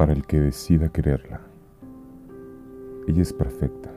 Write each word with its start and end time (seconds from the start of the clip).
para 0.00 0.14
el 0.14 0.26
que 0.26 0.40
decida 0.40 0.88
quererla. 0.88 1.42
Ella 3.06 3.20
es 3.20 3.34
perfecta, 3.34 3.90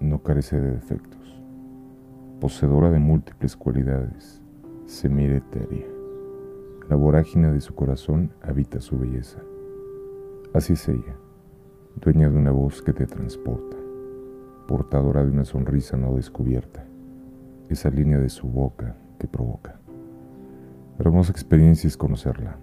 no 0.00 0.22
carece 0.22 0.58
de 0.58 0.70
defectos, 0.70 1.42
poseedora 2.40 2.90
de 2.90 3.00
múltiples 3.00 3.54
cualidades, 3.54 4.40
se 4.86 5.10
mira 5.10 5.36
etérea. 5.36 5.86
La 6.88 6.96
vorágine 6.96 7.52
de 7.52 7.60
su 7.60 7.74
corazón 7.74 8.32
habita 8.40 8.80
su 8.80 8.98
belleza. 8.98 9.42
Así 10.54 10.72
es 10.72 10.88
ella, 10.88 11.16
dueña 11.96 12.30
de 12.30 12.38
una 12.38 12.50
voz 12.50 12.80
que 12.80 12.94
te 12.94 13.04
transporta, 13.04 13.76
portadora 14.66 15.22
de 15.22 15.32
una 15.32 15.44
sonrisa 15.44 15.98
no 15.98 16.16
descubierta, 16.16 16.86
esa 17.68 17.90
línea 17.90 18.18
de 18.18 18.30
su 18.30 18.48
boca 18.48 18.96
que 19.18 19.28
provoca. 19.28 19.78
Hermosa 20.98 21.30
experiencia 21.30 21.88
es 21.88 21.98
conocerla. 21.98 22.56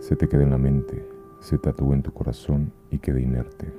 Se 0.00 0.16
te 0.16 0.28
queda 0.28 0.42
en 0.42 0.50
la 0.50 0.58
mente, 0.58 1.15
se 1.40 1.58
tatúa 1.58 1.94
en 1.94 2.02
tu 2.02 2.12
corazón 2.12 2.72
y 2.90 2.98
queda 2.98 3.20
inerte, 3.20 3.72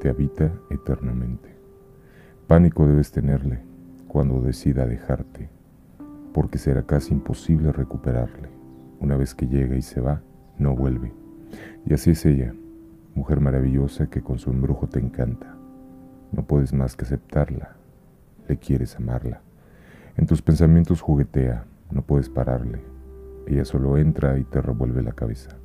te 0.00 0.08
habita 0.08 0.52
eternamente. 0.70 1.54
Pánico 2.46 2.86
debes 2.86 3.10
tenerle 3.10 3.60
cuando 4.08 4.40
decida 4.40 4.86
dejarte, 4.86 5.48
porque 6.32 6.58
será 6.58 6.82
casi 6.82 7.14
imposible 7.14 7.72
recuperarle. 7.72 8.48
Una 9.00 9.16
vez 9.16 9.34
que 9.34 9.46
llega 9.46 9.76
y 9.76 9.82
se 9.82 10.00
va, 10.00 10.22
no 10.58 10.76
vuelve. 10.76 11.12
Y 11.86 11.94
así 11.94 12.10
es 12.10 12.24
ella, 12.26 12.54
mujer 13.14 13.40
maravillosa 13.40 14.08
que 14.08 14.22
con 14.22 14.38
su 14.38 14.50
embrujo 14.50 14.88
te 14.88 15.00
encanta. 15.00 15.56
No 16.32 16.44
puedes 16.44 16.72
más 16.72 16.96
que 16.96 17.04
aceptarla, 17.04 17.76
le 18.48 18.58
quieres 18.58 18.96
amarla. 18.96 19.40
En 20.16 20.26
tus 20.26 20.42
pensamientos 20.42 21.00
juguetea, 21.00 21.64
no 21.90 22.02
puedes 22.02 22.28
pararle. 22.28 22.80
Ella 23.46 23.64
solo 23.64 23.98
entra 23.98 24.38
y 24.38 24.44
te 24.44 24.60
revuelve 24.60 25.02
la 25.02 25.12
cabeza. 25.12 25.56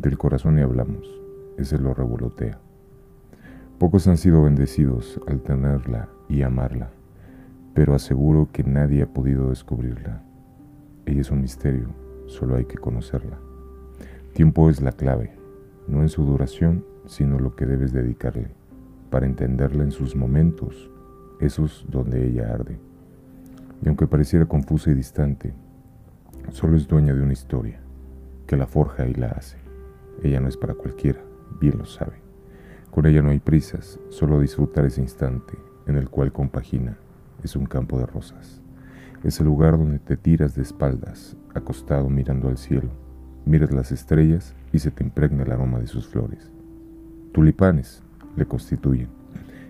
Del 0.00 0.16
corazón 0.16 0.58
y 0.58 0.62
hablamos, 0.62 1.06
ese 1.58 1.76
lo 1.78 1.92
revolotea. 1.92 2.58
Pocos 3.78 4.08
han 4.08 4.16
sido 4.16 4.44
bendecidos 4.44 5.20
al 5.28 5.42
tenerla 5.42 6.08
y 6.26 6.40
amarla, 6.40 6.88
pero 7.74 7.94
aseguro 7.94 8.48
que 8.50 8.64
nadie 8.64 9.02
ha 9.02 9.12
podido 9.12 9.50
descubrirla. 9.50 10.22
Ella 11.04 11.20
es 11.20 11.30
un 11.30 11.42
misterio, 11.42 11.88
solo 12.28 12.56
hay 12.56 12.64
que 12.64 12.78
conocerla. 12.78 13.36
Tiempo 14.32 14.70
es 14.70 14.80
la 14.80 14.92
clave, 14.92 15.36
no 15.86 16.00
en 16.00 16.08
su 16.08 16.24
duración, 16.24 16.82
sino 17.04 17.38
lo 17.38 17.54
que 17.54 17.66
debes 17.66 17.92
dedicarle, 17.92 18.54
para 19.10 19.26
entenderla 19.26 19.84
en 19.84 19.92
sus 19.92 20.16
momentos, 20.16 20.90
esos 21.40 21.84
donde 21.90 22.26
ella 22.26 22.54
arde. 22.54 22.80
Y 23.82 23.88
aunque 23.88 24.06
pareciera 24.06 24.46
confusa 24.46 24.92
y 24.92 24.94
distante, 24.94 25.52
solo 26.52 26.78
es 26.78 26.88
dueña 26.88 27.12
de 27.12 27.20
una 27.20 27.34
historia, 27.34 27.80
que 28.46 28.56
la 28.56 28.66
forja 28.66 29.06
y 29.06 29.12
la 29.12 29.26
hace. 29.32 29.60
Ella 30.22 30.40
no 30.40 30.48
es 30.48 30.56
para 30.56 30.74
cualquiera, 30.74 31.20
bien 31.60 31.78
lo 31.78 31.86
sabe. 31.86 32.20
Con 32.90 33.06
ella 33.06 33.22
no 33.22 33.30
hay 33.30 33.38
prisas, 33.38 33.98
solo 34.08 34.40
disfrutar 34.40 34.84
ese 34.84 35.00
instante 35.00 35.54
en 35.86 35.96
el 35.96 36.08
cual 36.08 36.32
compagina. 36.32 36.96
Es 37.42 37.56
un 37.56 37.66
campo 37.66 37.98
de 37.98 38.06
rosas. 38.06 38.60
Es 39.24 39.40
el 39.40 39.46
lugar 39.46 39.78
donde 39.78 39.98
te 39.98 40.16
tiras 40.16 40.54
de 40.54 40.62
espaldas, 40.62 41.36
acostado 41.54 42.08
mirando 42.08 42.48
al 42.48 42.58
cielo. 42.58 42.90
Miras 43.44 43.72
las 43.72 43.92
estrellas 43.92 44.54
y 44.72 44.78
se 44.78 44.90
te 44.90 45.02
impregna 45.02 45.42
el 45.42 45.52
aroma 45.52 45.78
de 45.78 45.86
sus 45.86 46.06
flores. 46.06 46.50
Tulipanes 47.32 48.02
le 48.36 48.46
constituyen. 48.46 49.08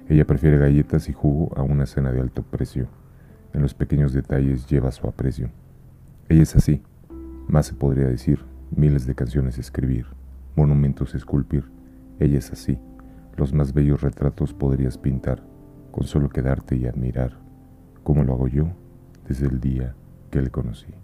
Ella 0.09 0.27
prefiere 0.27 0.59
galletas 0.59 1.09
y 1.09 1.13
jugo 1.13 1.57
a 1.57 1.63
una 1.63 1.87
cena 1.87 2.11
de 2.11 2.21
alto 2.21 2.43
precio. 2.43 2.89
En 3.53 3.63
los 3.63 3.75
pequeños 3.75 4.13
detalles 4.13 4.67
lleva 4.67 4.91
su 4.91 5.07
aprecio. 5.07 5.51
Ella 6.29 6.43
es 6.43 6.57
así, 6.57 6.83
más 7.49 7.67
se 7.67 7.75
podría 7.75 8.07
decir, 8.07 8.45
miles 8.75 9.07
de 9.07 9.15
canciones 9.15 9.59
escribir, 9.59 10.07
monumentos 10.57 11.15
esculpir. 11.15 11.71
Ella 12.19 12.39
es 12.39 12.53
así. 12.53 12.79
Los 13.37 13.53
más 13.53 13.73
bellos 13.73 14.03
retratos 14.03 14.53
podrías 14.53 14.99
pintar, 14.99 15.43
con 15.91 16.05
solo 16.05 16.29
quedarte 16.29 16.77
y 16.77 16.87
admirar, 16.87 17.39
como 18.03 18.25
lo 18.25 18.35
hago 18.35 18.49
yo 18.49 18.69
desde 19.27 19.47
el 19.47 19.61
día 19.61 19.95
que 20.31 20.43
le 20.43 20.51
conocí. 20.51 20.95